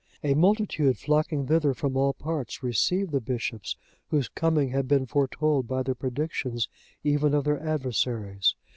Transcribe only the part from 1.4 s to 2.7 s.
thither from all parts,